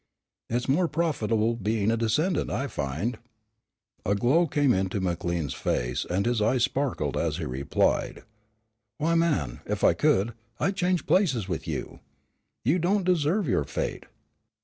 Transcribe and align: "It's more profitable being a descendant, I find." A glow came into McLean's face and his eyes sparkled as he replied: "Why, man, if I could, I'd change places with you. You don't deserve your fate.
"It's 0.49 0.67
more 0.67 0.87
profitable 0.87 1.53
being 1.55 1.91
a 1.91 1.95
descendant, 1.95 2.49
I 2.49 2.65
find." 2.65 3.19
A 4.03 4.15
glow 4.15 4.47
came 4.47 4.73
into 4.73 4.99
McLean's 4.99 5.53
face 5.53 6.07
and 6.09 6.25
his 6.25 6.41
eyes 6.41 6.63
sparkled 6.63 7.15
as 7.15 7.37
he 7.37 7.45
replied: 7.45 8.23
"Why, 8.97 9.13
man, 9.13 9.59
if 9.67 9.83
I 9.83 9.93
could, 9.93 10.33
I'd 10.59 10.75
change 10.75 11.05
places 11.05 11.47
with 11.47 11.67
you. 11.67 11.99
You 12.65 12.79
don't 12.79 13.03
deserve 13.03 13.47
your 13.47 13.63
fate. 13.65 14.05